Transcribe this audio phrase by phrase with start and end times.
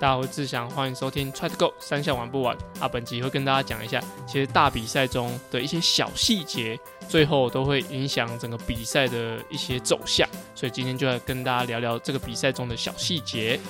[0.00, 2.88] 大家好，我是志祥，欢迎收听 Try to Go 三项玩不完啊。
[2.88, 10.26] 本集会跟大家讲一下，其实大比赛中的一些小细节，最后都会影响整个比赛的一些走向。
[10.54, 13.60] 所以今天就来跟大家聊聊这个比赛中的小细节。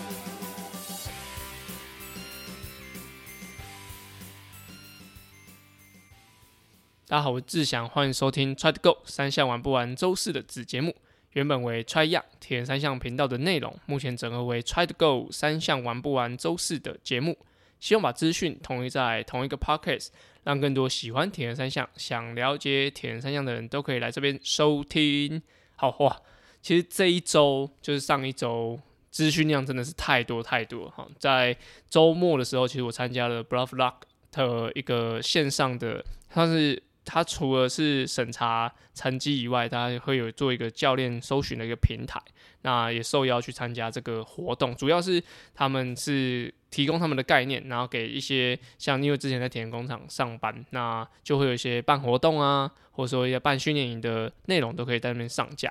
[7.09, 10.95] 大家好，我是志祥，欢迎收听 Try to Go 三项玩不完周四的子节目。
[11.33, 17.39] 原本为 Try Young 铁人三项频道的内容，目前整合为 Try to Go 三项玩不完周四的节目。
[17.79, 20.09] 希望把资讯统一在同一个 Podcast，
[20.45, 25.41] 让更多喜欢铁人三项、想了解铁人三项的人都可以来这边收听。
[25.77, 26.21] 好哇，
[26.61, 28.79] 其实这一周就是上一周
[29.11, 31.09] 资讯量真的是太多太多哈。
[31.19, 31.57] 在
[31.89, 33.95] 周末的时候，其实我参加了 Bluff Lock
[34.33, 36.83] 的一个线上的，它是。
[37.13, 42.23] 它除了是审查成绩以外，它会有做一个教练搜寻的一个平台，
[42.63, 44.73] 那也受邀去参加这个活动。
[44.77, 45.21] 主要是
[45.53, 55.69] 他们是提供他们的概念，然后给一些像因为之前在田工厂上班，那就会有一些办活动啊，或者说一些办训练营的内容都可以在那边上架。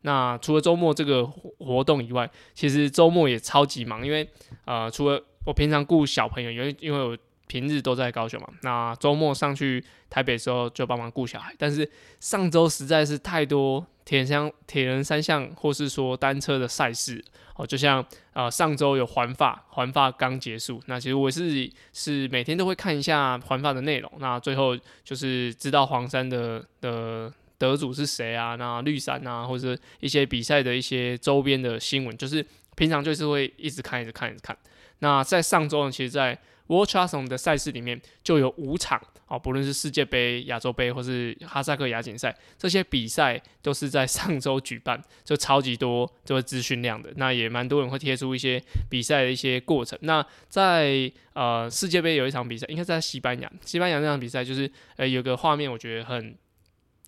[0.00, 4.28] 那除了周末这个活动以外，其实周末也超级忙，因为
[4.64, 7.16] 呃，除了我平常顾小朋友，因为因为我。
[7.50, 11.52] 平日都在高雄嘛，那周末上去台北时候就帮忙顾小孩。
[11.58, 17.20] 但是上周实在是太多铁人铁人三项或是说单车的赛事
[17.56, 24.12] 哦，就像啊上周有环法，环法刚结束，那其实我是是每天都会看一下环法的内容。
[24.20, 34.56] 那最后就是知道黄山的的得主是谁啊，那绿山啊，或者一些比赛的一些周边的新闻，就是平常就是会一直看，一直看，一直看。
[35.00, 36.38] 那在上周呢，其实，在
[36.70, 47.12] World c h a s 的赛事里面就有五场哦，不论是世界杯、亚洲杯或是哈萨克亚锦赛，这些比赛都是在上周举办，就超级多这个资讯量的。
[47.16, 49.98] 那也蛮多人会贴出一些比赛的一些过程。
[50.02, 56.36] 那在呃世界杯有一场比赛，应该在西班牙，西班牙那场比赛就是呃有个画面，我觉得很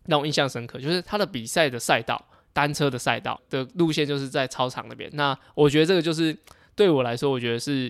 [0.07, 2.21] 让我印象深刻，就是他的比赛的赛道，
[2.51, 5.09] 单车的赛道的路线就是在操场那边。
[5.13, 6.37] 那我觉得这个就是
[6.75, 7.89] 对我来说，我觉得是。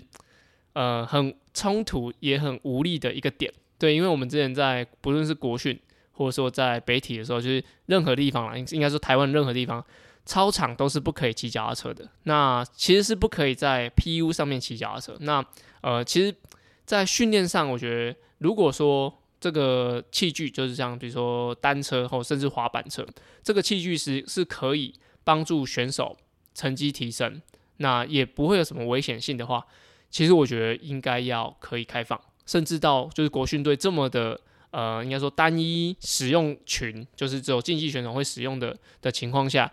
[0.73, 5.79] 呃，很冲突也很无力的一个点，对，因为我们之前在不论是国训
[6.11, 9.83] 或者说在北体的时候，就是任何地方啦，应应该说台湾任何地方，
[10.25, 12.09] 操场都是不可以骑脚踏车的。
[12.23, 15.16] 那其实是不可以在 PU 上面骑脚踏车。
[15.19, 15.45] 那
[15.81, 16.35] 呃，其实，
[16.85, 23.06] 在训练上，我觉得如果说这个器具就是像比如说单车或甚至滑板车，
[23.44, 26.17] 这个器具是是可以帮助选手
[26.56, 27.41] 成绩提升，
[27.78, 29.66] 那也不会有什么危险性的话。
[30.13, 39.72] 其实我觉得应该要可以开放，甚至到就是国训队这么的呃，应该说单一使用群，就是只有竞技选手会使用的的情况下，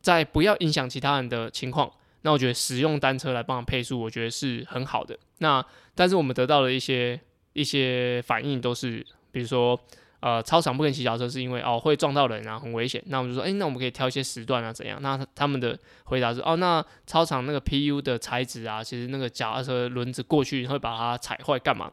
[0.00, 5.18] 在不要影响其他人的情况，那我觉得使用单车来帮忙配速，我觉得是很好的。
[5.40, 5.62] 那
[5.94, 7.20] 但是我们得到了一些
[7.52, 9.78] 一些反应，都是比如说。
[10.24, 13.02] 呃，操场不能骑脚车，是因为哦会撞到人啊，很危险。
[13.08, 14.98] 那我们就说，哎，那我们可以挑一些时段啊，怎样？
[15.02, 21.92] 那他们的回答是，哦，那操场那个 PU 的材质啊，其实那个脚踏车轮子过去会把它踩坏，干嘛？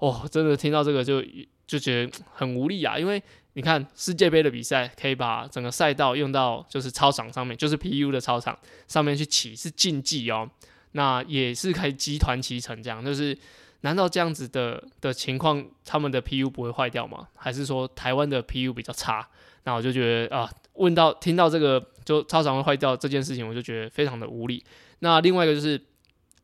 [0.00, 1.22] 哦，真的听到这个就
[1.68, 3.22] 就觉得很无力啊，因为
[3.52, 8.58] 你看世界杯的比赛，可以把整个赛道用到就是操场上面，就是 PU 的操场
[8.88, 10.50] 上面去骑，是竞技哦，
[10.92, 13.38] 那也是可以集团骑乘这样，就是。
[13.82, 17.28] 难道这样子的的情况，他们的 PU 不会坏掉吗？
[17.36, 19.28] 还是说台湾的 PU 比较差？
[19.62, 24.64] 那我就觉得啊，问到听到这个就操场会坏掉这件事情，我就觉得非常的无力。
[24.98, 25.80] 那另外一个就是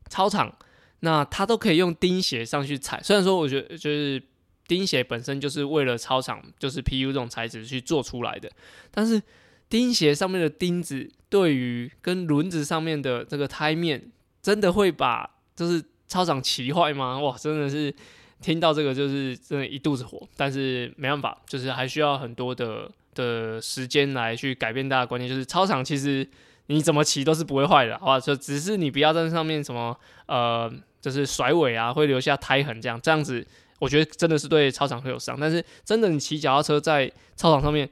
[0.09, 0.55] 操场，
[1.01, 3.01] 那它都可以用钉鞋上去踩。
[3.03, 4.23] 虽然说我觉得就是
[4.69, 8.49] 钉鞋本身就是为了操场就是 PU 这种材质去做出来的，
[8.93, 9.21] 但是
[9.69, 15.85] 钉鞋上面的钉子对于跟轮子上面的这个胎面，真的会把就是。
[16.07, 17.19] 操场骑坏吗？
[17.19, 17.95] 哇，真的是
[18.41, 25.29] 听到这个就是真的一肚子火，但是没办法，就是还需要很多的的时间来去改变大家观念。
[25.29, 26.29] 就是操场其实
[26.67, 28.21] 你怎么骑都是不会坏的，好吧？
[28.21, 29.97] 就只是你不要在上面什么
[30.27, 30.71] 呃，
[31.01, 33.47] 就是甩尾啊，会留下胎痕这样，这样子
[33.79, 35.39] 我觉得真的是对操场会有伤。
[35.41, 37.89] 但是真的你骑脚踏车在操场上面，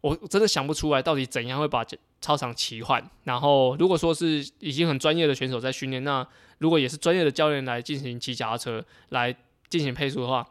[0.00, 1.84] 我真的想不出来到底怎样会把
[2.20, 3.02] 操场骑坏。
[3.24, 6.26] 然后如果说是已经很专业的选手在训练，那
[6.62, 9.34] 如果也是专业的教练来进行骑脚踏车来
[9.68, 10.46] 进行配速的话，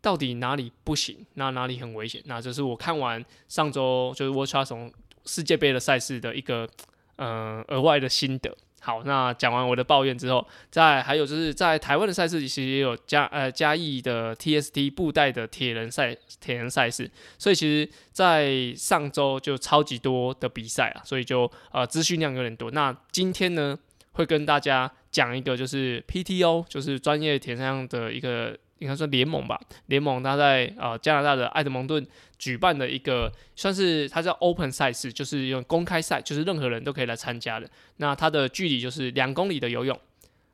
[0.00, 1.26] 到底哪里不行？
[1.34, 2.22] 那哪里很危险？
[2.26, 4.92] 那这是我看完上周就是 World c h a
[5.24, 6.68] 世界杯的赛事的一个
[7.16, 8.56] 呃额外的心得。
[8.80, 22.70] 好，那讲完我的抱怨之后，在还有就是在台湾的赛事其实也有嘉呃嘉义的 TST 布袋的铁人赛铁人赛事，所以其实在上周就超级多的比赛啊，所以就呃资讯量有点多。
[22.70, 23.76] 那今天呢？
[24.12, 29.58] 会跟大家讲一个，就是 PTO，就是专业田上的一个应该说联盟吧。
[29.86, 32.06] 联盟它在呃加拿大的埃德蒙顿
[32.38, 37.66] 举办的一个，算是它叫 Open 赛事，就是用公开赛，就是任何人都可以来参加的。
[37.96, 39.98] 那它的距离就是两公里的游泳，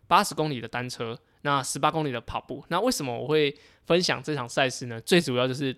[0.06, 2.64] 八十公里的单车，那十八公里的跑步。
[2.68, 3.52] 那为什么我会
[3.84, 5.00] 分享这场赛事呢？
[5.00, 5.76] 最主要就是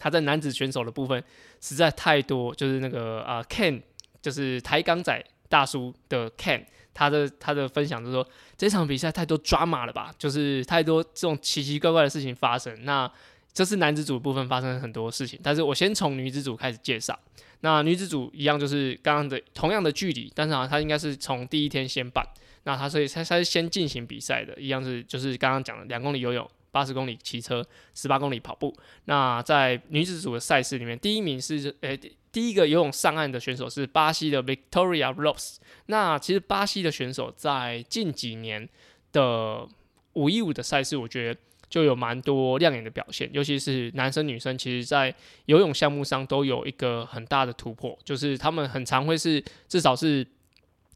[0.00, 1.22] 他在男子选手的部分
[1.60, 3.80] 实在太多，就是那个啊 Ken，
[4.20, 6.64] 就是抬杠仔大叔的 Ken。
[6.92, 8.26] 他的他的分享就是说，
[8.56, 12.84] 这场比赛太多抓马了吧，就是太多这种奇奇怪怪的事情发生。
[12.84, 13.10] 那
[13.52, 17.18] 这是男子组部分发生很多事情，但是我先从女子组开始介绍。
[17.62, 22.24] 那女子组一样就是刚刚的同样的距离，但是啊，她应该是从第一天先办。
[22.62, 27.64] 那她所以她她是先进行比赛的，一样是就是刚刚讲的两公里游泳、八十公里骑车、
[27.94, 28.76] 十八公里跑步。
[29.04, 31.98] 那在女子组的赛事里面，第一名是诶。
[32.32, 35.56] 第一个游泳上岸的选手是巴西的 Victoria Rose。
[35.86, 38.68] 那其实巴西的选手在近几年
[39.10, 39.66] 的
[40.12, 45.12] 五一五的赛事，我觉得就有蛮多亮眼的表现，尤其是男生女生，其实在
[45.46, 50.24] 游泳项目上都有一个很大的突破，就是他们很常会是至少是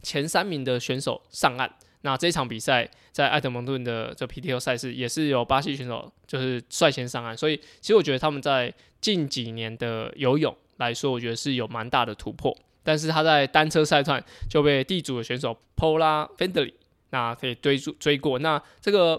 [0.05, 1.69] 前三名的选手上岸。
[2.05, 10.57] 那这场比赛在埃德蒙顿的这 PTO 赛事也是有巴西选手就是率先上岸，所以其实我觉得他们在近几年的游泳。
[10.79, 12.53] 来说，我觉得是有蛮大的突破，
[12.83, 14.21] 但是他在单车赛段
[14.51, 16.73] 就被地主的选手 Pola Fendley
[17.11, 18.41] 那可以追住追过。
[18.41, 19.17] 那这个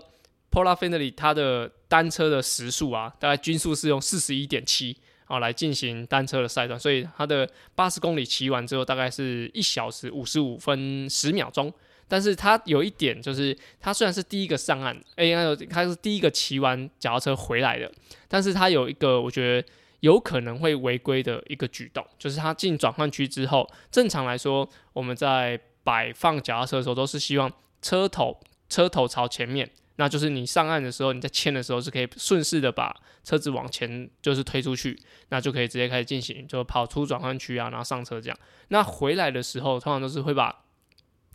[0.51, 4.97] Pola Fendley 他的单车的时速啊，大概均速是用四十一点七
[5.27, 11.73] 啊来进行单车的赛段，所以他的八十公里骑完之后，大概是一小时五十五分十秒钟。
[12.07, 15.31] 但是他有一点就是，他虽然是第一个上岸，哎，
[15.69, 17.91] 他是第一个骑完脚踏车回来的，
[18.27, 19.67] 但是他有一个我觉得。
[20.01, 34.95] 有可能会违规的一个举动，就是他进转换区之后，正常来说，我们在摆放脚踏车的时候，都是希望车头车头朝前面，那就是你上岸的时候，你在牵的时候是可以顺势的把车子往前就是推出去，
[35.29, 38.37] 那就可以直接开始进行，就跑出转换区啊，然后上车这样。
[38.67, 40.64] 那回来的时候，通常都是会把。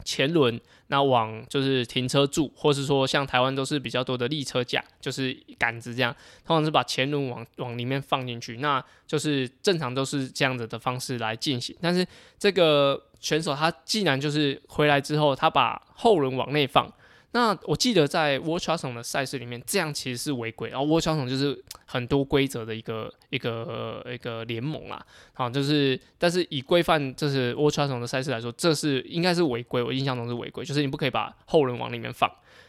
[0.05, 6.15] 前轮那往就是停车柱，或是说像台湾都是比较多的立车架，就是杆子这样，
[6.45, 11.77] 通常是把前轮往往里面放进去，那就是正常都是这样子的方式来进行。
[11.81, 12.07] 但是
[12.39, 16.93] 这个选手他既然就是回来之后，他把后轮往内放。
[17.33, 20.69] 那我记得在 w a t c h s o n 的赛事里面，这样其实是违规。
[20.69, 25.01] 然后 w a t c h s o n 就是很多规则的一个一个一个联盟啦，
[25.33, 29.81] 好，就是但是以规范这是 w a t c h s o n 的赛事来说，这是应该是违规。
[29.81, 32.29] 我印象中是违规，就是你不可以把后轮往里面放。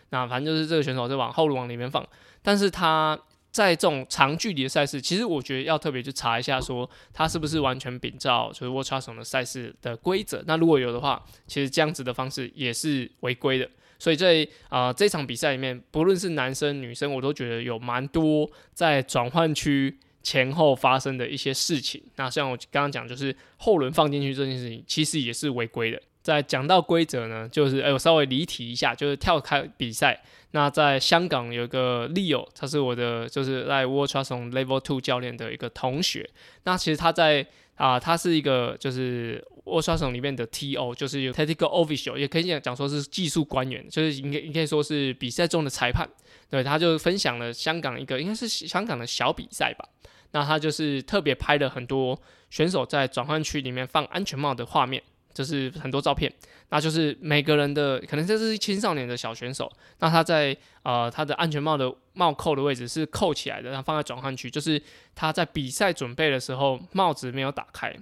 [0.10, 2.08] 那反正就是这个选手是往后轮往里面放，
[2.44, 3.20] 但是他
[3.50, 10.44] 在这种长距离的赛事，其实我觉得要特别去查一下，说他是不是完全秉照就是 w a t c h s o n 的赛事的规则。
[10.46, 13.68] 那如果有的话，其实这样子的方式也是违规的。
[14.02, 22.02] 所以在啊这场比赛里面，不论是男生女生，我都觉得有蛮多在转换区前后发生的一些事情。
[22.16, 26.02] 那像我刚刚讲，就是后轮放进去这件事情，其实也是违规的。
[26.24, 30.20] 在讲到规则呢，就是哎，我稍微离题一下，就是跳开比赛。
[30.54, 36.28] 那在香港有一个 Leo，他是我的就是在 World t r u s t Level Two 教练的一个同学。
[36.64, 37.46] 那其实他在
[37.76, 39.44] 啊，他是一个就是。
[39.66, 40.94] 沃刷省里面的 T.O.
[40.96, 46.10] 就是有 Technical Official，也可以讲讲说是技术官员，就是应该应该说是比赛中的裁判。
[46.50, 49.88] 对，他就分享了香港一个应该是香港的小比赛吧。
[50.32, 52.20] 那他就是特别拍了很多
[52.50, 55.02] 选手在转换区里面放安全帽的画面，
[55.34, 56.32] 就是很多照片。
[56.70, 64.82] 那就是每个人的可能这是青少年的小选手，那他在呃他的安全帽的帽扣的位置是扣起来的，然后放在转换区，就是
[65.14, 67.96] 他在比赛准备的时候帽子没有打开。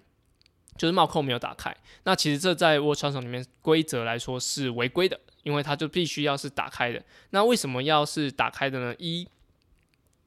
[0.77, 7.03] 就是帽扣没有打开，那其实这在 World Champion 里面规则来说是违规的，因为他就必须要是打开的。
[7.31, 8.95] 那为什么要是打开的呢？
[8.97, 9.27] 一，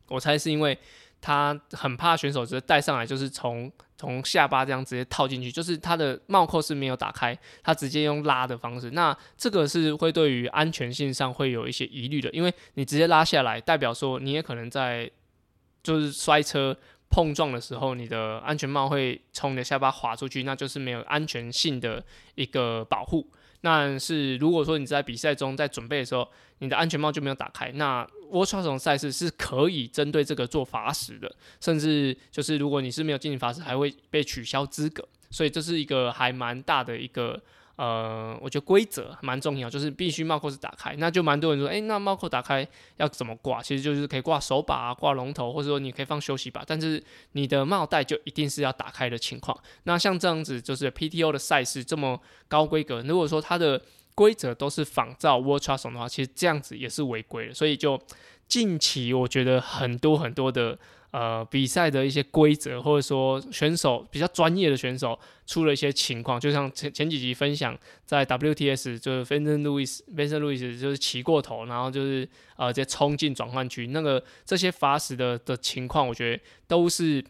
[0.09, 0.77] 我猜是因为
[1.23, 8.91] 他很怕选手直接戴上来，就是从从下巴这样直接套进去，就是它的帽扣是没有打开，它直接用拉的方式。
[8.91, 15.09] 那这个是会对于安全性上会有一些疑虑的，因为你直接拉下来，代表说你也可能在
[15.85, 16.77] 就是摔车。
[17.15, 22.03] 碰撞的时候，你的安全帽会从你的下巴滑出去，那就是没有安全性的
[22.37, 23.31] 一个保护。
[23.63, 26.29] 那是如果说你在比赛中在准备的时候，
[26.59, 35.09] 你的安全帽就没有打开，那 watch 这种赛事是可以针对这个做罚时的，甚至就是如果你是没有进行罚时，还会被取消资格。
[35.31, 37.43] 所以这是一个还蛮大的一个。
[37.77, 42.67] 呃，我觉得规则蛮重要，就是必须帽扣是打开，那就蛮多人说，哎，那帽扣打开
[42.99, 43.63] 要怎么挂？
[43.63, 47.03] 其实就是可以挂手把啊、挂龙头，或者说你可以放休息把，但是
[47.33, 49.59] 你的帽带就一定是要打开的情况。
[49.85, 53.81] 那像这样子，就是 PTO 的赛事这么高规格，如果说它的
[54.15, 57.55] 规则都是仿照 World Trust 的话，其实这样子也是违规的。
[57.55, 58.01] 所以就
[58.47, 60.79] 近期我觉得很多很多的。
[61.13, 72.27] 呃，比赛的一些规则，或者说选手比较专业的选手出了一些情况，就像前前几集分享，在 WTS 就是 Vincent Louis，Vincent Louis 就是骑过头，然后就是
[72.57, 77.23] 呃直接冲进转换区，那个这些罚时的的情况，我觉得都是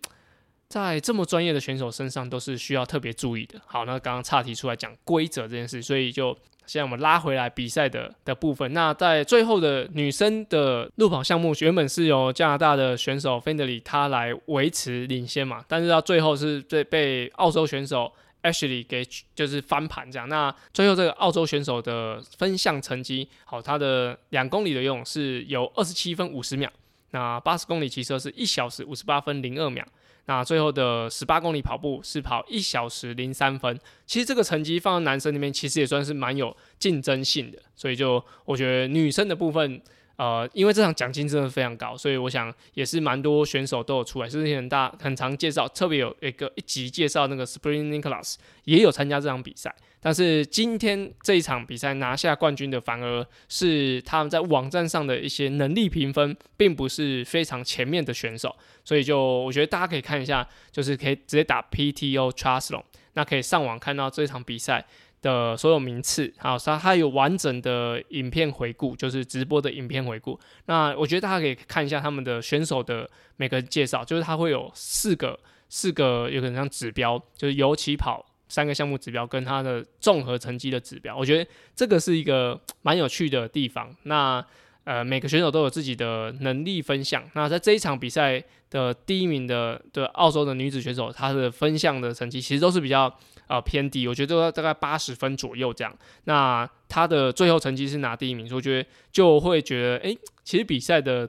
[0.69, 3.61] 在这么专业的选手身上都是需要特别注意的。
[3.67, 6.39] 好，那刚刚岔题出来讲规则这件事，所以就。
[6.73, 18.11] 现在我们拉回来比赛的的部分，那在最后的女生的路跑项目，原本是由加拿大的选手 f e n d l y 她来维持领先嘛，但是到最后是被被澳洲选手
[18.43, 20.26] Ashley 给就是翻盘这样。
[20.31, 26.73] 那最后这个澳洲选手的分项成绩，好，他的两公里的游泳是有二十七分五十秒，
[27.11, 29.87] 那八十公里骑车是一小时五十八分零二秒。
[30.26, 37.59] 那最后的十八公里跑步是跑一小时零三分，其实这个成绩放在男生那边，其实也算是蛮有竞争性的。
[37.75, 39.83] 所以就我觉得女生的部分，
[40.23, 44.29] 呃，因为这场奖金真的非常高，所以我想也是蛮多选手都有出来。
[44.29, 49.75] 之前大很常介绍，特别有一个一集介绍那个 Springing Class 也有参加这场比赛。
[49.99, 64.87] 但是今天这一场比赛拿下冠军的，反而是他们在网站上的一些能力评分，并不是非常前面的选手，所以就我觉得大家可以看一下，就是可以直接打 PTO Triathlon，那可以上网看到这场比赛
[65.23, 70.38] 的所有名次，好，它它有完整的影片回顾，就是直播的影片回顾。
[70.67, 78.26] 那我觉得大家可以看一下他们的选手的每个介绍，就是它会有四个四个有可能像指标，就是游起跑。
[78.49, 83.97] 三个项目指标跟他的综合成绩的指标，我觉得这个是一个蛮有趣的地方。
[84.02, 84.45] 那
[84.85, 87.25] 呃，每个选手都有自己的能力分项。
[87.33, 93.11] 那在这一场比赛的第一名的的澳洲的女子选手，她的分项的成绩其实都是比较
[93.53, 95.95] 呃偏低，我觉得大概八十分左右这样。
[96.25, 101.29] 那她的最后成绩是拿第一名，所以我觉得就会觉得，哎，其实比赛的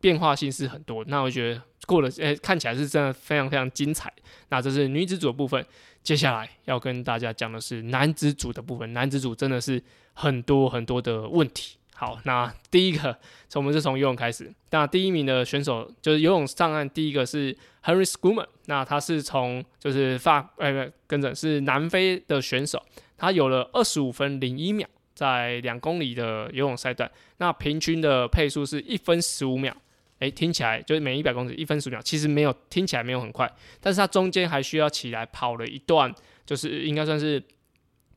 [0.00, 1.04] 变化性是很多。
[1.08, 4.12] 那我觉得过了，哎，看起来是真的非常非常精彩。
[4.50, 5.66] 那这是女子组的部分。
[6.04, 9.82] 接下来要跟大家讲的是男子组的部分，男子组真的是
[10.12, 11.76] 很多很多的问题。
[11.98, 14.52] 好，那第一个，从我们是从游泳开始。
[14.70, 22.82] 那第一名的选手就是游泳上岸，第一个是 Henry Schoolman，那他是从就是法呃不跟着是南非的选手，
[23.16, 29.74] 他有了二十五分零一秒，在两公里的游泳赛段，那平均的配速是一分十五秒。
[30.18, 33.50] 诶，听起来就是每一百公尺一分十秒，其实没有听起来没有很快，
[33.80, 37.42] 但是它中间还需要起来跑了一段，就是应该算是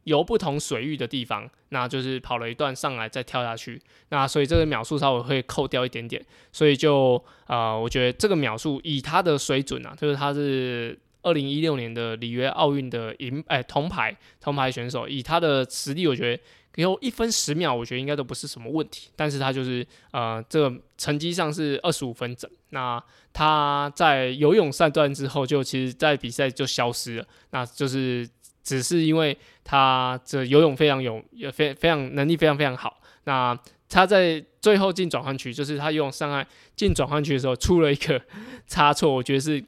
[0.09, 16.43] 游不同水域的地方，那就是跑了一段上来再跳下去，那所以这个秒数稍微会扣掉一点点，所以就啊，我觉得这个秒数以他的水准啊，就是他是二零一六年的里约奥运的银哎铜牌铜牌选手，以他的实力，我觉得。
[16.75, 19.09] 有一分十秒，我觉得应该都不是什么问题。
[19.13, 22.49] 但是他就是呃，这个成绩上是二十五分整。
[22.69, 27.25] 那他在游泳赛段之后，就其实在比赛就消失了。
[27.49, 28.25] 那就是
[28.63, 33.01] 只是因为他这游泳非常有，也非非常能力非常非常好。
[33.23, 38.21] 那他在最后进转换区，就是他游泳上岸进转换区的时候出了一个
[38.67, 39.63] 差错，我觉得是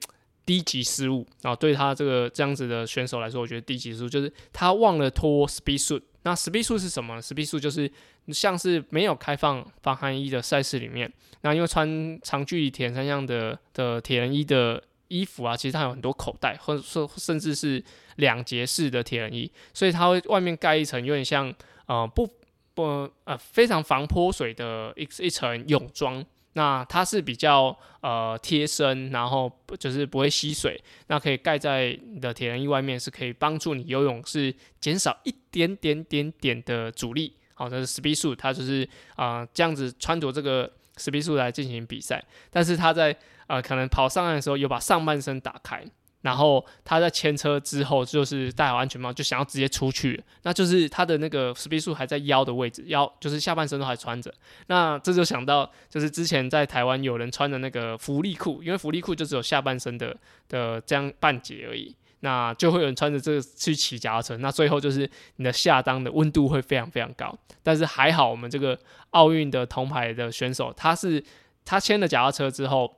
[0.46, 1.26] 低级失误。
[1.42, 6.02] 然后对他这个这样子的选手来说，我觉得低级失误就是他忘了脱 speed suit。
[6.24, 7.92] 那 speed suit 是什么？speed suit 就是
[8.28, 17.84] 像是没有开放防寒衣的赛事里面，那因为穿长距离铁人三项的的铁人衣的衣服啊，其实它有很多口袋，或者说甚至是
[18.22, 21.54] 两节式的铁人衣，所以它会外面盖一层有点像
[21.88, 22.26] 呃不
[22.74, 26.24] 不呃非常防泼水的一一层泳装。
[26.54, 29.50] 那它是比较呃贴身，然后
[29.80, 37.34] 就是不会吸水，那可以盖在你的铁人衣外面，是可以帮助你游泳是减少一点点点点的阻力。
[37.54, 43.16] 好，这是 speed suit，，它就是啊这样子穿着这个 speed suit 来进行比赛，但是它在
[43.48, 45.86] 呃可能跑上岸的时候有把上半身打开。
[46.22, 54.32] 然后他在牵车之后，就是戴好安全帽，就想要直接出去，那就是他的那个 speed 数还在腰的位置，腰就是下半身都还穿着。
[54.68, 60.16] 那这就想到，就是之前在台湾有人穿的那个福利裤，因为福利裤就只有下半身的
[60.48, 67.36] 的这样半截而已，那就会有人穿着这个去骑脚踏车，那最后就是你的下裆的温度会非常非常高。
[67.64, 68.78] 但是还好，我们这个
[69.10, 71.24] 奥运的铜牌的选手，他是
[71.66, 72.98] 他牵了脚踏车之后。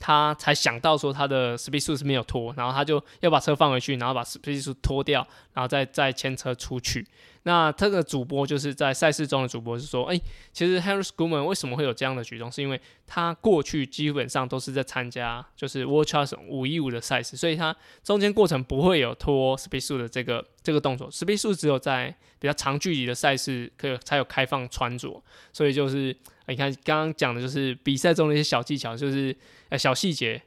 [0.00, 7.06] 他才想到说他的 speed 数是没有脱，然后他就要把车放回去，然后把 speed 数脱掉，然后再再牵车出去。
[7.48, 10.20] 那这个主播就是在赛事中的主播是说，哎，
[10.52, 12.52] 其实 Harris g o o m a n 为什么会有这样的举动？
[12.52, 17.74] 是因为他过去基本上都是在参加就是 World Chass 五一五的赛事，所以他
[18.04, 21.10] 中间过程不会有拖 Speed 速的这个这个动作。
[21.10, 26.14] Speed 速只有在比较长距离的赛事可才有开放穿着，所以就是
[26.48, 29.34] 你看刚刚讲的就是比赛中的一些小技巧，就是
[29.70, 30.42] 呃小细节，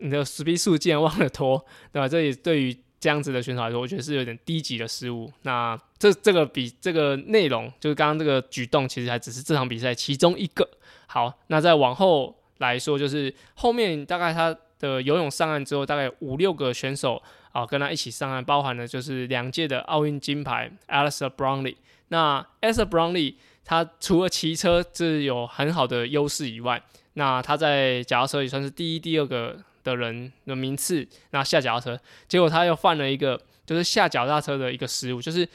[0.00, 1.62] 你的 Speed 速竟然忘了拖，
[1.92, 2.08] 对吧？
[2.08, 5.30] 这也对于这样子的选手来说，我觉得是有点低级的失误。
[5.42, 10.66] 那这这个比这个内容，就是刚刚这个举动，其实还只是这场比赛其中一个。
[11.06, 21.76] 好，那再往后来说，就是后面大概他的游泳上岸之后，大概五六个选手啊跟他一起上岸，包含了就是两届的奥运金牌 Alistair Brownlee。
[22.08, 23.34] 那 Alistair Brownlee
[23.66, 26.82] 他除了骑车是有很好的优势以外，
[27.12, 29.58] 那他在脚踏车也算是第一、第二个。
[29.84, 35.48] 的人的名次，那下脚踏车，结果他又犯了一个，就是下脚踏车的一个失误，就是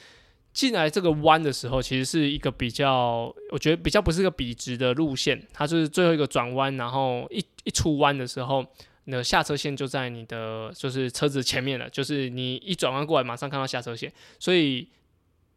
[0.54, 8.64] 进来这个弯的时候，其实是一个比较，我觉得比较不是个笔直的路线，它就是最后一个转弯，然后一一出弯的时候，
[9.04, 14.88] 那下车线就在你的就是车子前面了，就是你一转弯过来，马上看到下车线，所以。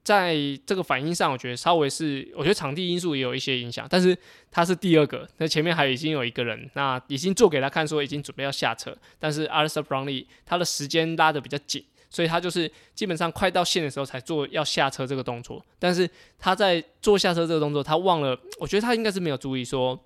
[0.03, 3.88] 在这个反应上，我觉得稍微是，我觉得场地因素也有一些影响。
[3.89, 4.17] 但是
[4.51, 8.93] 他是第二个，那前面还已经有一个人，那已经做给他看，说已经准备要下车。
[9.17, 15.65] 但是 Alistair Brownlee 他的时间拉的比较紧，所以他就是基本上快到线的时候才做要下车这个动作。
[15.79, 19.98] 但是他在做下车这个动作，他忘了，我觉得他应该是没有注意说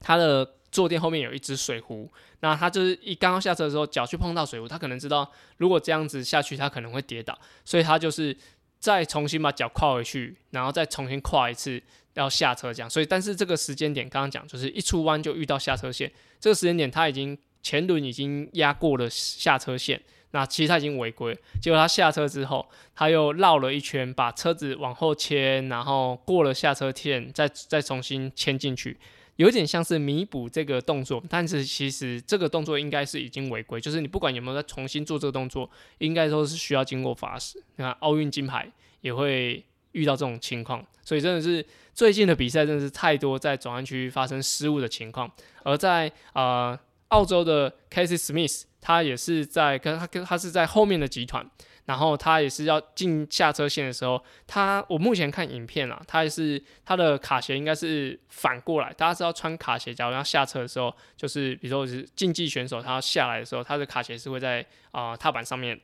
[0.00, 2.10] 他的坐垫后面有一只水壶。
[2.40, 8.34] 那他就是一刚刚下车的时候脚去碰到水壶，他可能知道如果这样子下去他可能会跌倒，所以他就是。
[8.78, 11.82] 再重新把脚跨回去，然后再重新跨一次
[12.14, 28.98] 要下车这样，所以但是这个时间点刚刚讲就是一出弯就遇到下车线，这个时间点他已经前轮已经压过了下车线，那其实他已经违规，结果他下车之后他又绕了一圈，把车子往后牵，然后过了下车线，再再重新牵进去。
[29.38, 37.62] 有点像是弥补这个动作，但是其实这个动作应该是已经违规，就是你不管有没有再重新做这个动作，应该都是需要经过罚时。
[37.76, 38.68] 那奥运金牌
[39.00, 41.64] 也会遇到这种情况，所以真的是
[41.94, 45.30] 最近的比赛真的是太多在转弯区发生失误的情况，
[45.62, 46.76] 而在呃
[47.08, 51.48] 澳洲的 Casey Smith，他也是在跟他跟他是在后面的集团。
[51.86, 58.92] 然后他也是要进下车线的时候，他我目前看影片啊，他也是他的卡鞋应该是反过来。
[58.92, 65.80] 大家知道穿卡鞋，假如要下车的时候，就是比如说是竞技选手，他要下来的时候，他的卡鞋是会在啊踏板上面。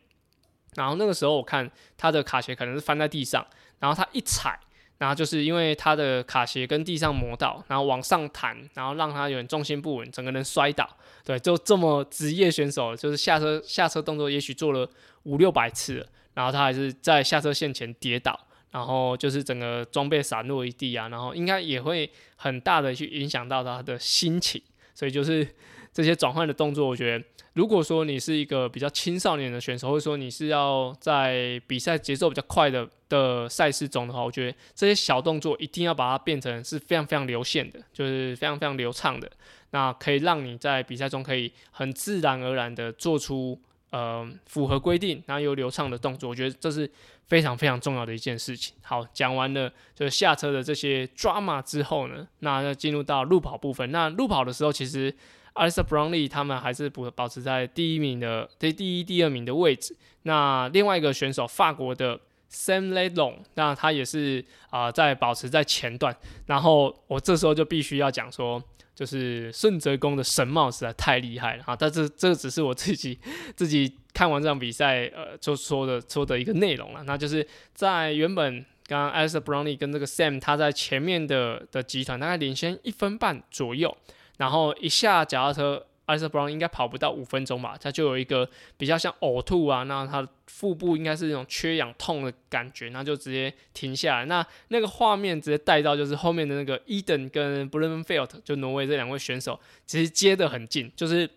[0.75, 3.43] 然后那个时候我看他的卡鞋可能是翻在地上，
[3.79, 4.61] 然后他一踩。
[5.05, 10.89] 然后就是因为他的卡鞋跟地上磨到，然后往上弹，然后让他有点重心不稳，整个人摔倒。
[11.23, 14.89] 对，就这么职业选手，就是下车下车动作也许做了
[15.25, 24.63] 五六百次，然后他还是在下车线前跌倒，然后就是整个装备散落一地啊，然后应该也会很大的去影响到他的心情。
[24.95, 25.47] 所以就是
[25.95, 27.25] 这些转换的动作，我觉得。
[27.55, 39.31] 如果说你是一个比较青少年的选手，或者说你是要在比赛节奏比较快的的赛事中的话，我觉得这些小动作一定要把它变成是非常非常流线的，就是非常非常流畅的，
[39.71, 43.57] 那可以让你在比赛中可以很自然而然的做出
[43.91, 46.29] 呃符合规定，然后又流畅的动作。
[46.29, 46.91] 我觉得这是
[47.29, 48.75] 非常非常重要的一件事情。
[48.83, 53.93] 好，讲完了就是下车的这些 drama 之后呢，那要进入到路跑部分。
[53.93, 55.15] 那路跑的时候，其实。
[55.55, 59.97] Alissa Brownlee 他们还是保保持在第一名的第第一、第二名的位置。
[60.23, 62.19] 那另外一个选手，法国的
[62.51, 66.17] Sam Ledong，那他也是啊在保持在前段。
[66.47, 68.63] 然后我这时候就必须要讲说，
[68.95, 71.77] 就是顺泽公的神帽实在太厉害了啊！
[71.77, 73.19] 但这这只是我自己
[73.55, 77.03] 自己看完这场比赛呃就说的说的一个内容了。
[77.05, 83.97] 那就是在原本刚刚 a l i s a Brownlee 跟这个 Sam 他在前面的的集团大概领先一分半左右。
[84.39, 94.25] 然后一下脚踏车，艾瑟布朗应该跑不到五分钟吧，他就有一个比较像呕吐啊，那他腹部应该是那种缺氧痛的感觉，那就直接停下来。
[94.27, 101.31] 那那个画面直接带到就是后面的那个伊登跟布伦菲尔特，就挪威这两位选手，其实接得很近，就是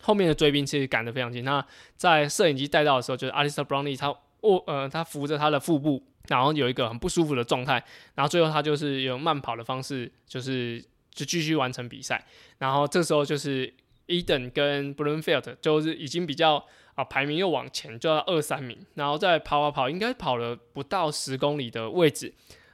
[0.00, 1.44] 后面的追兵其实赶得非常近。
[1.44, 1.64] 那
[1.96, 7.82] 在摄影机带到的时候，就是阿里斯特布朗尼他握呃他扶着他的腹部，然后有一个很不舒服的状态，
[8.14, 10.84] 然后最后他就是用慢跑的方式，就是。
[11.14, 12.24] 就继续完成比赛，
[12.58, 13.72] 然后这时候就是
[14.06, 22.32] Eden 跟 b r u n f e l d 就是已经比较啊排名又往前，就要二三名，然后再跑跑跑，应该跑了不到十公里的位置，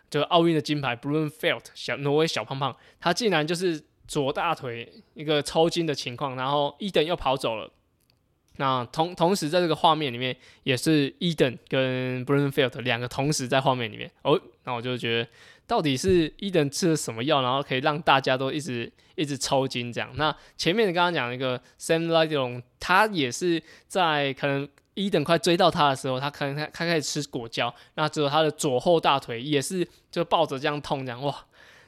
[0.09, 7.71] 就奥运的金牌 b r u n f e l d 小挪威小胖胖，他竟然就是左大腿一个抽筋的情况，然后 Eden 又跑走了，
[8.57, 14.11] 那同同时在这个画面里面，也是 Eden 跟 b r u n f i e l d 两个同时在画面里面。
[14.23, 15.29] 哦，那我就觉得
[15.69, 20.11] 到底是伊登吃了什么药，然后可以让大家都一直一直抽筋这样。
[20.17, 31.45] 那前面刚刚讲一个 Sam l i d o n 他也是在可能伊登快追到他的时候，他可能他他开始吃果胶，那只有他的左后大腿也是就抱着这样痛这样哇。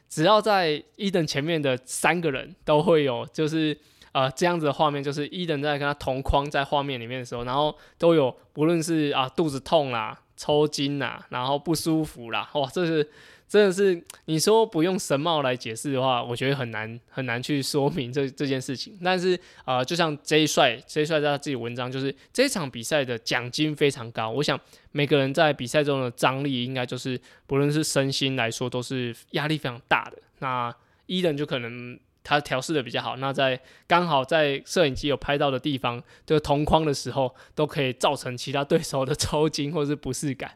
[0.09, 3.77] 只要在伊登前面的三个人都会有就是。
[4.12, 13.09] 呃，这样子的画面就是伊登在跟他同框在画面里面的时候，然后都有不论是啊肚子痛啦、抽筋啦，然后不舒服啦，哇，这是
[13.50, 18.96] 真的是你说不用神貌来解释的话，我觉得很难很难去说明这 这件事情。
[19.02, 24.58] 但是呃，就像 J 帅 J 帅在他自己文章，就是这场比赛的奖金非常高，我想
[24.92, 30.18] 每个人在比赛中的张力应该就是不论是身心来说都是压力非常大的。
[30.38, 30.72] 那
[31.06, 31.98] 伊人就可能。
[32.22, 33.58] 他调试的比较好，那在
[33.88, 40.52] 刚好在摄影机有拍到的地方，就是同框的时候，都可以造成其他对手的抽筋或是不适感，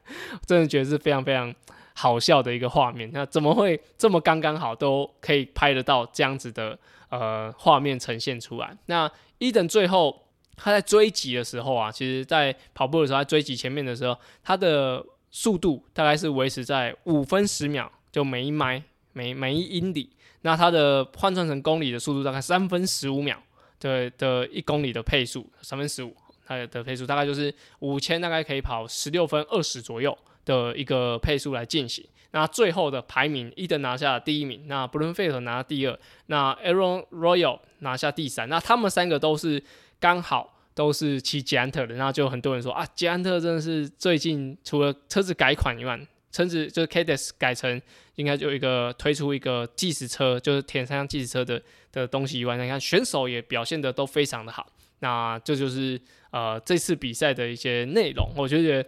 [0.47, 1.53] 真的觉得是非常非常
[1.95, 3.11] 好笑的一个画面。
[3.13, 6.79] 那怎么会这么刚刚好都可以拍得到这样子的
[7.09, 8.77] 呃画面呈现出来？
[8.87, 20.11] 那伊登最后他在追击的时候啊，其实在跑步的时候，他追击前面的时候，他的速度大概是维持在五分十秒，就每一迈每每一英里。
[20.43, 23.43] 那它的换算成公里的速度大概三分十五秒
[23.81, 32.05] 的的一公里的配速，三分十五，它的配速大概就是五千，大概可以跑十六分二十左右的一个配速来进行。
[32.33, 38.49] 那最后的排名，伊登拿下第一名，那布伦费特拿第二，那 Aaron Royal 拿下第三。
[38.49, 39.63] 那他们三个都是
[40.01, 45.99] 刚好都是骑捷安特的，那就很多人说啊，捷安特真的是最近除了车子改款以外。
[46.33, 47.81] 车子就是 k a d e s 改成
[48.17, 54.67] 应该就一个推出一个计时车，就是田三计时车的的东西以外，你看选手也表现的都非常的好。
[54.99, 56.01] 那这就是
[56.33, 58.85] 呃这次比赛的一些内容，我觉得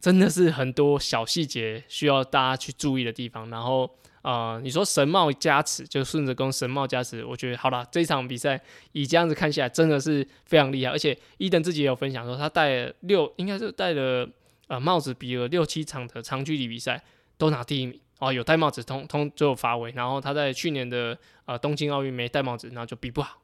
[0.00, 3.48] 真的是很多小细节需要大家去注意的地方。
[3.50, 3.90] 然后
[4.22, 8.60] 呃你说神帽加持，就顺着跟神帽加持，我觉得好了，这一场比赛
[8.92, 10.92] 以这样子看起来真的是非常厉害。
[10.92, 14.28] 而且伊登自己也有分享说，他带六应该是带了。
[14.68, 17.02] 呃，帽子比了六七场的长距离比赛
[17.38, 19.90] 都拿第一名哦，有戴帽子通通就有发威。
[19.92, 23.40] 然后他在去年的呃东京奥运没戴帽子，然后就比不好。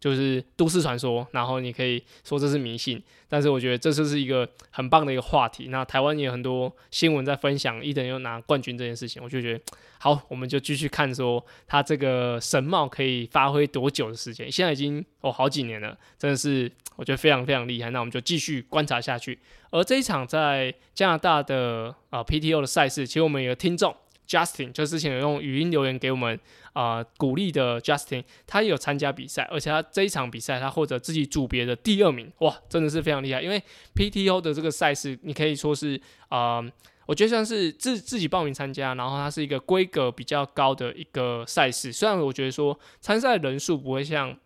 [0.00, 5.68] 就是都市传说，然后你可以说这是迷信，但是我觉得这就是一个很棒的一个话题。
[5.68, 9.60] 那台湾也有很多新闻在分享伊藤又拿冠军这件事情，我就觉得
[9.98, 14.50] 好，我们就继续看说他这个神帽可以发挥多久的时间。
[14.50, 17.90] 现在已经哦好几年了，真的是我觉得非常非常厉害。
[17.90, 19.38] 那我们就继续观察下去。
[19.70, 23.94] 而这一场在加拿大的啊 PTO 的赛事，其实我们有听众。
[24.30, 26.38] Justin 就之前有用语音留言给我们
[26.72, 33.42] 啊鼓励的 Justin，他也有参加比赛，而且他这一场比赛他获得自己组别的第二名，哇，真的是非常厉害。
[33.42, 33.60] 因为
[33.96, 36.62] PTO 的这个赛事，你可以说是啊，
[37.06, 41.92] 我觉得算是自自己报名参加，然后它是一个规格比较高的一个赛事。
[41.92, 44.38] 虽然我觉得说参赛人数不会像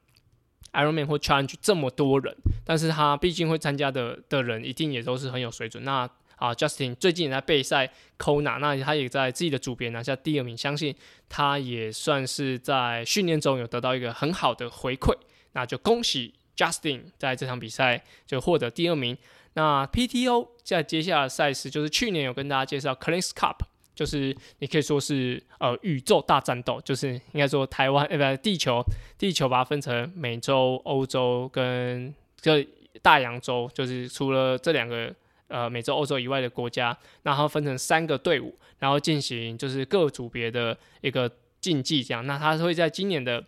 [0.73, 5.85] Ironman 或 Challenge 这么多人，但是他毕竟会参加的的人一定也都是很有水准。
[5.85, 10.95] 那啊，Justin 最近也在备赛 Kona，那他也在自己的组别拿下第二名，相信
[11.29, 15.17] 他也算是在训练中有得到一个很好的回馈，
[15.53, 19.17] 那就恭喜 Justin 在这场比赛就获得第二名。
[19.55, 23.59] 那 PTO 在接下来赛事就是去年有跟大家介绍 Cleans Cup，
[23.95, 28.83] 就是你可以说是呃宇宙大战斗，就是应该说台湾呃不地球
[29.17, 32.67] 地球把它分成美洲、欧洲跟这
[33.01, 35.15] 大洋洲，就是除了这两个。
[35.55, 42.27] 呃，美洲、欧洲以外的国家，然后分成三个队伍，然后进行就是各组别的一个竞技，这样。
[42.27, 43.45] 那他会在今年的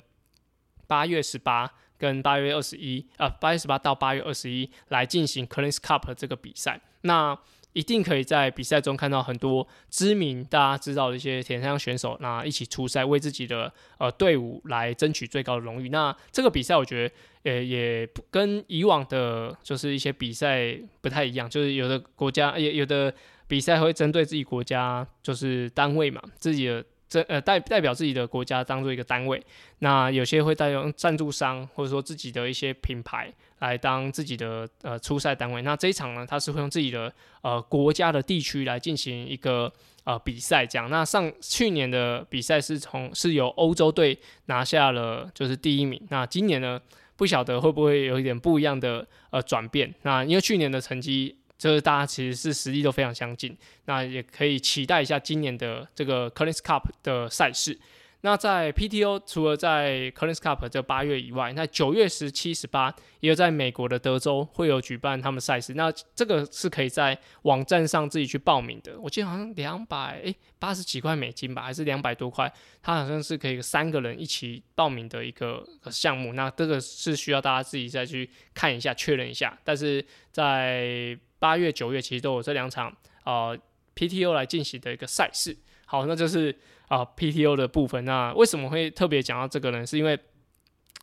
[0.86, 6.80] 八月十八跟八月二十一，呃，八月十八到八月二十一来进行 c l e a n s Cup 这个比赛。
[7.00, 7.36] 那
[7.76, 15.90] 一定可以在比赛中看到很多知名大家知道的一些田径选手，那一起出赛为自己的呃队伍来争取最高的荣誉。
[15.90, 23.12] 那这个比赛我觉得呃也不跟以往的就是一些比赛不太一样，就是有的国家也有的
[23.46, 26.82] 比赛会针对自己国家就是单位嘛，自己的。
[27.08, 29.40] 这呃代代表自己的国家当做一个单位，
[29.78, 35.62] 那有些会带用赞助商或者说自己的一些品牌来当自己的呃初赛单位。
[35.62, 39.72] 那这一场呢，他是会用自己的呃国家的地区来进行一个
[40.04, 40.90] 呃比赛，这样。
[40.90, 46.00] 那上去年的比赛是从是由欧洲队拿下了就是第一名。
[46.10, 46.80] 那今年呢，
[47.16, 49.94] 不晓得会不会有一点不一样的呃转变？
[50.02, 51.36] 那因为去年的成绩。
[51.58, 57.80] 就是大家其实是实力都非常相近，那也可以期待一下今年的这个 c o l l i n s Cup 的赛事。
[58.26, 65.74] 那在 PTO 除了在 Collins Cup 这八月以外，那九月十七、十八也有在美国的德州会有举办他们赛事。
[65.74, 68.98] 那这个是可以在网站上自己去报名的。
[68.98, 72.52] 我记得好像两百诶八十几块美金吧，还是两百多块？
[72.82, 76.32] 它好像是可以三个人一起报名的一个项目。
[76.32, 79.56] 那这个是需要大家自己再去看一下、确认一下。
[79.62, 83.56] 但是在八月、九月其实都有这两场啊
[83.94, 85.56] PTO 来进行的一个赛事。
[85.84, 86.52] 好，那就是。
[86.88, 89.84] 啊，PTO 的部分，那为什么会特别讲到这个呢？
[89.84, 90.16] 是因为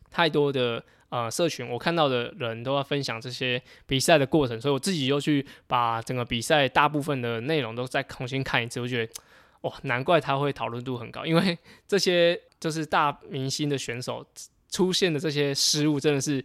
[0.10, 9.14] 太多的呃社群，我看到的人都要分享这些比赛的过程，所以我自己又去把整个比赛大部分的内容都再重新看一次，我觉得
[9.62, 14.26] 哇，难怪他会讨论度很高，因为 这些就是大明星的选手
[14.70, 16.44] 出现的这些失误真的是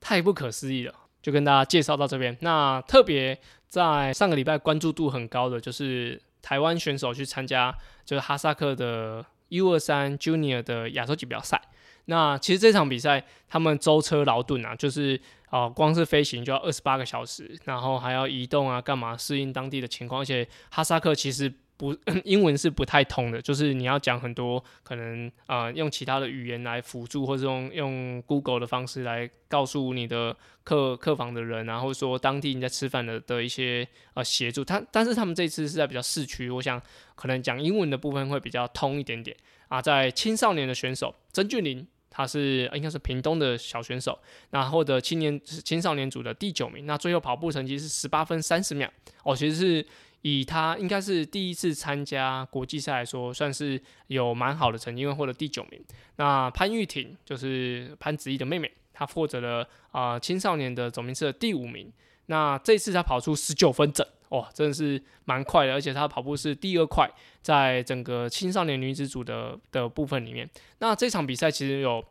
[0.00, 0.94] 太不可思议了。
[1.20, 3.38] 就跟大家介绍到这边，那特别
[3.68, 6.22] 在上个礼拜关注度很高的就是。
[6.42, 11.60] 台湾选手去参加就是哈萨克的 U 二三 Junior 的亚洲锦标赛。
[12.06, 20.22] 那其实这场比赛他们舟车劳顿啊，就是啊，光是飞行就要二十八个小时，然后还要移动啊，干嘛适应当地的情况。
[20.22, 21.52] 而且哈萨克其实。
[21.76, 30.34] 不， 英文是不太通的，就是你要讲很多可能啊，用其他的语言来辅助，或者用用 Google 的方式来告诉你的
[30.64, 34.64] 客客房的人，然后说当地你在吃饭的的一些呃协助。
[34.64, 36.80] 他但是他们这次是在比较市区，我想
[37.14, 39.36] 可能讲英文的部分会比较通一点点
[39.68, 39.82] 啊。
[39.82, 44.18] 在青少年的选手曾俊林，他是应该是屏东的小选手，
[44.50, 48.90] 那获得青年青少年组的第九名，那最后跑步成绩是十八分三十秒
[49.24, 49.86] 哦，其实是。
[50.22, 55.80] 以他应该是第一次参加国际赛来说，算是有蛮好的成绩，因为获得第九名。
[56.16, 61.92] 那潘玉婷就是潘子怡的妹妹，她获得了啊青少年的总名次的第五名。
[62.26, 67.08] 那这次她跑出十九分整，哇，真的是蛮快的，而且她跑步是第二快，
[67.40, 70.48] 在整个青少年女子组的的部分里面。
[70.78, 72.04] 那这场比赛其实有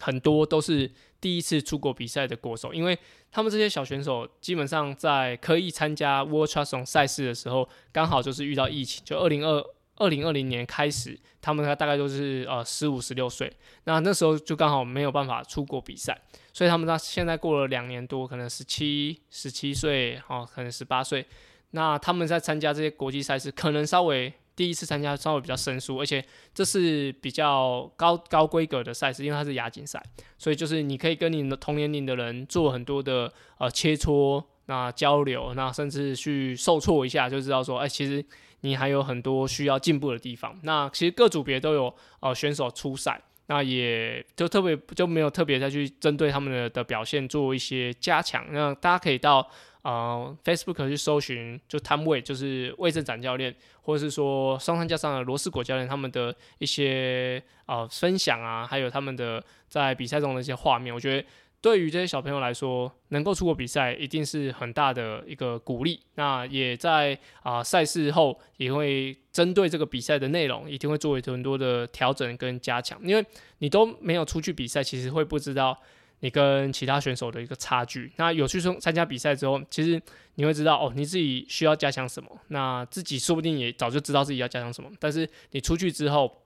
[0.00, 0.90] 很多都是。
[1.20, 2.98] 第一次出国比赛的国手，因为
[3.30, 9.64] 他们这些小选手基本上在可以参加 World Triathlon 赛事的时候，刚好就是遇到疫情，就二零二
[9.96, 13.52] 二零二零年开始，他们大概都是呃十五十六岁，
[13.84, 16.16] 那那时候就刚好没有办法出国比赛，
[16.52, 21.26] 所以他们到现在过了两年多，可能十七十七岁，哦，可能十八岁，
[21.72, 24.32] 那他们在参加这些国际赛事，可能稍微。
[24.58, 30.02] 第一次参加稍微比较生疏，而且这是比较高高规格的赛事，因为它是亚锦赛，
[30.36, 38.24] 所以就是你可以跟你的同年龄的人做很多的呃切磋、那交流，那甚至去受挫一下，就知道说，哎，其实
[38.62, 40.58] 你还有很多需要进步的地方。
[40.64, 48.44] 那其实各组别都有呃选手出赛，那也就特别就没有特别再去针对他们的的表现做一些加强。
[48.50, 49.48] 那大家可以到。
[49.88, 61.26] 啊，Facebook 去搜寻就摊位，就是魏正展教练，或者是说双山加上的罗斯果教练他们的一些啊分享啊，还有他们的在比赛中的一些画面，我觉得
[61.62, 65.98] 对于这些小朋友来说，能够出国比赛一定是很大的一个鼓励。
[66.16, 73.24] 那也在啊赛事后也会针对这个比赛的内容，一定会做很多的调整跟加强，因为
[73.60, 75.78] 你都没有出去比赛，其实会不知道。
[76.20, 80.02] 你跟其他选手的一个差距，那有去参参加比赛之后，其实
[80.34, 82.28] 你会知道哦，你自己需要加强什么。
[82.48, 86.42] 那自己说不定也早就知道自己要加强什么，但是你出去之后，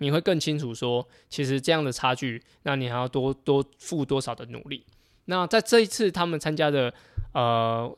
[0.00, 4.84] 你会更清楚说，其实这样的差距，那你还要多多付多少的努力。
[5.24, 6.92] 那在这一次他们参加的
[7.32, 7.90] 呃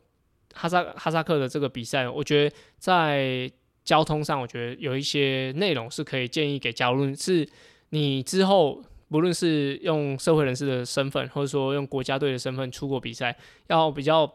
[0.54, 3.50] 哈萨哈萨克的这个比赛，我觉得在
[3.82, 7.48] 交通上，我觉得有一些内容是可以建议给，加入是
[7.88, 8.84] 你之后。
[9.12, 13.36] 不论是用社会人士的身份，或者说用国家队的身份出国比赛，
[13.68, 14.28] 要比较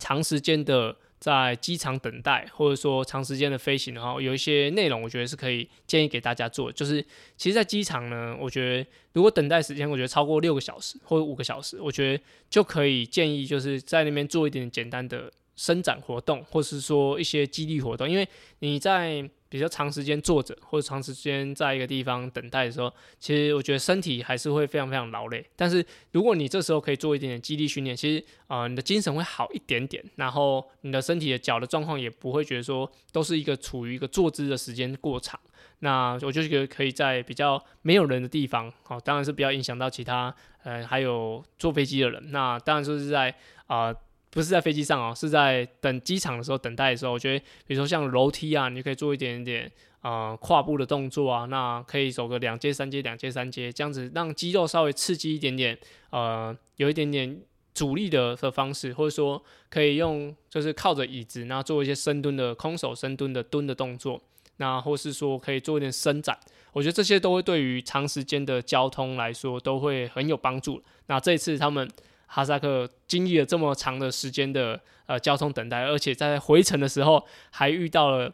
[0.00, 6.72] 长时间的在机场等待，或者说长时间的飞行的话，有一些内容我觉得是可以建议给大家做。
[6.72, 7.00] 就是
[7.36, 19.30] 其实，在机场呢，我觉得如果等待时间我觉得超过六个小时或者五个小时，我觉得就可以建议就是在那边做一点简单的伸展活动，或是说一些激励活动，因为你在。
[19.52, 25.44] 比较长时间坐着或者长时间在一个地方等待的时候，其实我觉得身体还是会非常非常劳累。
[25.54, 35.38] 但是如果你这时候可以做一点点肌力训练，其实啊你的精神会好一点点，然后你的身体的脚的状况也不会觉得说都是一个处于一个坐姿的时间过长。
[35.80, 42.30] 那我就觉得可以在比较没有人的地方，好，当然是不要影响到其他呃还有坐飞机的人。
[42.30, 43.34] 那当然就是在
[43.66, 43.94] 啊。
[44.32, 57.38] 不是在飞机上哦，是在等机场的时候等待的时候，我觉得，比如说像楼梯啊，你可以做一点点啊跨步的动作啊，那可以走个两阶三阶两阶三阶，这样子让肌肉稍微刺激一点点，呃，有一点点
[57.74, 64.20] 阻力的的方式，或者说可以用就是靠着椅子，然后做一些深蹲的空手深蹲的蹲的动作。
[64.58, 66.38] 那或是说可以做一点伸展，
[66.72, 70.80] 我觉得这些都会对于长时间的交通来说都会很有帮助。
[71.06, 71.90] 那这次他们
[72.34, 78.32] 哈萨克经历了这么长的时间的呃交通等待，而且在回程的时候还遇到了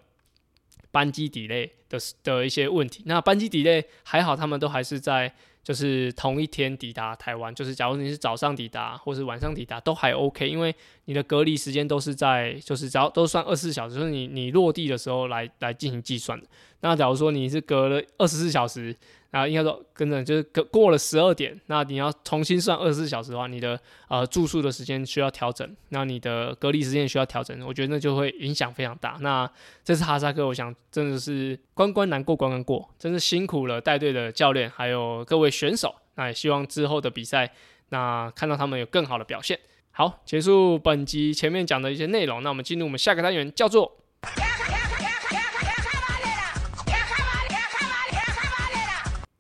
[0.91, 3.03] 班机抵内的的一些问题。
[3.07, 5.35] 那班机抵内还好，他们都还是在。
[5.61, 16.41] 就是同一天抵达台湾，就是假如你是早上抵达或是晚上抵达都还 OK，因为你的隔离时间都是在就是只要都算二十四小时，就是你你落地的时候来来进行计算。
[16.81, 18.97] 那假如说你是隔了二十四小时。
[19.31, 29.19] 啊应该说，跟着就是过过了十二点，那你要重新算二十四小时的话，你的呃住宿的时间需要调整，那你的隔离时间需要调整，我觉得那就会影响非常大。
[29.21, 29.51] 那
[29.85, 35.95] 这次哈萨克，我想真的是关关难过关关过，真是辛苦了带队的教练还有各位选手。
[36.15, 37.53] 那也希望之后的比赛，
[37.91, 39.59] 那看到他们有更好的表现。
[39.91, 43.99] 好，结束本集前面讲的一些内容，那我们进入我们下个单元，叫做。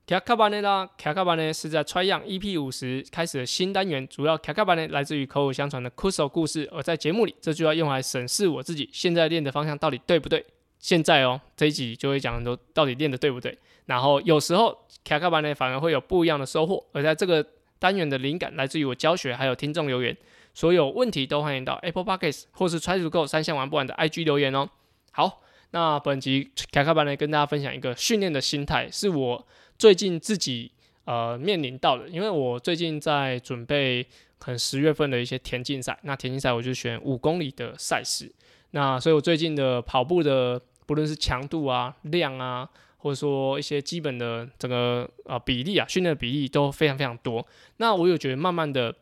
[0.08, 10.42] 卡卡班内啦，卡卡班内是在 Try Young EP 五十开始的新单元，主要卡卡班内来自于口口相传的 Kuso 故事，而在节目里，这就要用来审视我自己现在练的方向到底对不对。
[10.78, 13.58] 现在哦，这一集就会讲很多到底练的对不对。
[13.84, 16.82] 然后有时候卡卡班内反而会有不一样的收获。
[16.92, 17.46] 而在这个
[17.78, 20.16] 单元的灵感来自于我教学，还有听众留言。
[20.54, 24.70] 所有问题都欢迎到 Apple Podcast 或是 Try to Go 三项玩不完的 IG 留言哦。
[25.10, 29.46] 好，那本集卡卡班呢跟大家分享一个训练的心态，是我。
[29.76, 30.72] 最近自己
[31.04, 34.02] 呃面临到的，因为我最近在准备
[34.38, 38.32] 可能十月份的一些田径赛，那田径赛我就选五公里的赛事，
[38.72, 48.94] 那所以我最近的跑步的不论是强度啊、量啊，或者说一些基本的整个啊比例啊训练的比例都非常非常多，那我有觉得慢慢的。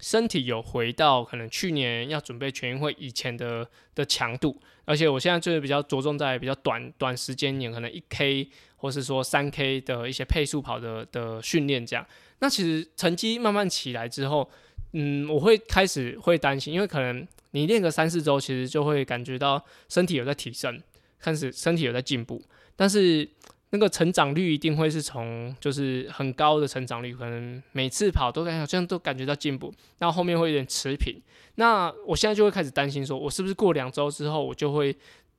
[0.00, 12.04] 身体有回到可能去年要准备全运会以前的的强度，而且我现在就是比较着重在比较短短时间内，可能一 K 或是说三 K 的一些配速跑的的训练这样。
[12.40, 14.50] 那其实成绩慢慢起来之后，
[14.92, 20.82] 嗯，我会开始会担心，因为可能你练个三四周，其实就会感觉到身体有在提升，
[21.18, 22.42] 开始身体有在进步，
[22.76, 23.28] 但是。
[23.74, 31.20] 那个成长率一定会是从就是很高的成长率，可能每次跑都感觉好像都感觉到进步，然后面会有点持平。
[31.56, 34.96] 那我现在就会开始担心，说我是不是过两周之后，我就会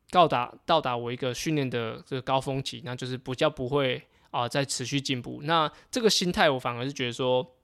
[0.10, 5.40] 到达到达我一个训练的这个高峰期，那就是比较不会啊再持续进步。
[5.44, 7.56] 那这个心态，我反而是觉得说，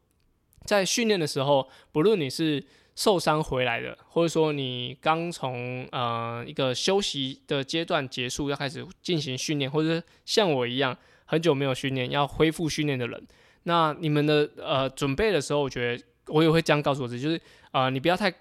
[0.63, 2.63] 在训练的时候，不论你是。
[3.01, 13.27] 受伤回来的，或者说你刚从呃一个休息的阶段结束，要开始进行训练，或者像我一样很久没有训练要恢复训练的人，
[13.63, 18.31] 那你们的呃准备的时候，我觉得我也会这样告诉我自己，就是啊你不要太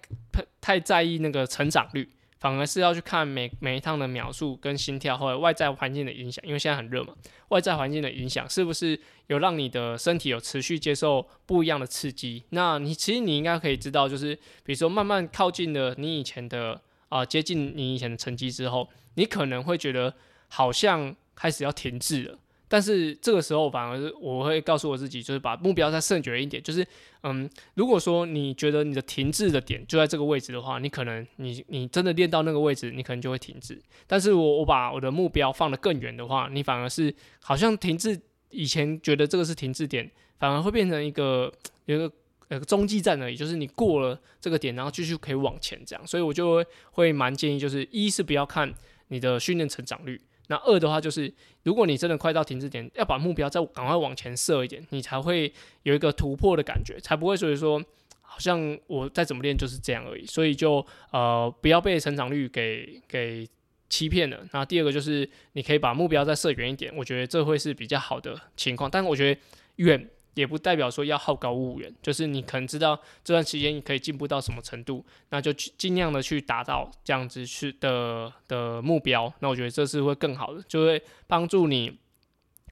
[0.61, 2.07] 太在意那个成长率。
[2.41, 7.15] 反而是要去看每每一趟的秒数跟心跳，或者外在环境的影响，因为现在很热嘛，
[7.49, 12.43] 外在环境的影响是不是有让你的身体有持续接受不一样的刺激？
[12.49, 20.15] 那你其实你应该可以知道，就是比如说慢慢靠近了你以前的啊，接近你以前的成绩之后，你可能会觉得
[20.49, 22.39] 好像开始要停滞了。
[22.73, 26.63] 但是这个时候，反而是我会告诉我自己，就是把目标再设远一点。
[26.63, 26.87] 就是，
[27.25, 33.77] 嗯，如果说你觉得你的停滞的点就在这个位置的话，你可能你你真的练到那个位置，你可能就会停滞。
[34.07, 38.17] 但是我我把我的目标放得更远的话，你反而是好像停滞
[38.51, 41.53] 以前觉得这个是停滞点，反而会变成一个
[41.87, 42.09] 一个
[42.47, 43.35] 呃中继站而已。
[43.35, 46.07] 就是你过了这个点，然后继续可以往前这样。
[46.07, 48.73] 所以我就会会蛮建议，就是一是不要看
[49.09, 50.21] 你的训练成长率。
[50.51, 51.33] 那二的话就是，
[51.63, 55.51] 如果你真的快到停止点，要把目标再赶快往前设一点，你才会
[55.85, 57.81] 有一个突破的感觉，才不会所以说
[58.21, 60.27] 好像我再怎么练就是这样而已。
[60.27, 63.49] 所以就呃不要被成长率给给
[63.89, 64.45] 欺骗了。
[64.53, 68.91] 那第二个就是你可以把目标再设远一点，我觉得这会是比较好的情况。
[68.91, 69.41] 但我觉得
[69.77, 70.11] 远。
[70.41, 79.33] 也不代表说要好高骛远，就是你可能知道这段时间你可以进步到什么程度，那就尽量的去达到这样子去的的目标。
[79.41, 81.99] 那我觉得这是会更好的，就会帮助你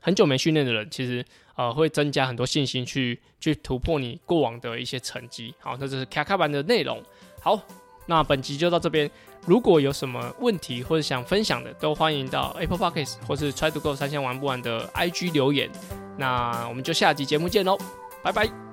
[0.01, 1.23] 很久没训练的人，其实
[1.57, 5.55] 呃会增加很多信心去去突破你过往的一些成绩。
[5.59, 7.03] 好，那这是卡卡版的内容。
[7.43, 7.61] 好，
[8.09, 9.09] 那本集就到这边。
[9.47, 15.71] 如果有什么问题或者想分享的，都欢迎到 Apple Podcasts 或是 Try to Go 三千玩不完的 IG 留言。
[16.17, 17.79] 那我们就下集节目见喽，
[18.23, 18.68] 拜拜。